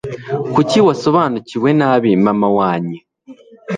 [0.53, 2.97] Kuki wasobanukiwe nabi mama wanye